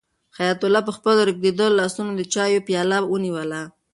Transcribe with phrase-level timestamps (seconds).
[0.37, 3.61] حیات الله په خپلو ریږېدلو لاسونو د چایو پیاله ونیوله.